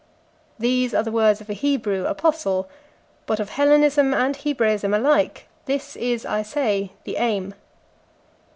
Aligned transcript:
These 0.57 0.95
are 0.95 1.03
the 1.03 1.11
words 1.11 1.41
of 1.41 1.49
a 1.51 1.53
Hebrew 1.53 2.07
apostle, 2.07 2.67
but 3.27 3.39
of 3.39 3.49
Hellenism 3.49 4.15
and 4.15 4.35
Hebraism 4.35 4.95
alike 4.95 5.47
this 5.67 5.95
is, 5.95 6.25
I 6.25 6.41
say, 6.41 6.93
the 7.03 7.17
aim. 7.17 7.53